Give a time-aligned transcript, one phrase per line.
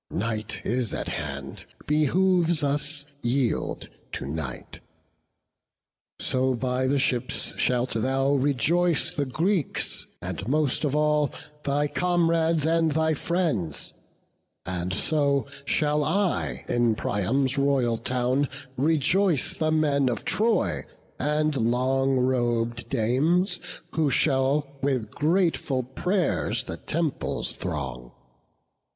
[0.09, 4.79] Night is at hand; behoves us yield to night.
[6.19, 12.65] So by the ships shalt thou rejoice the Greeks, And most of all, thy comrades
[12.65, 13.93] and thy friends;
[14.65, 20.81] And so shall I, in Priam's royal town, Rejoice the men of Troy,
[21.19, 23.59] and long rob'd dames,
[23.91, 28.11] Who shall with grateful pray'rs the temples throng.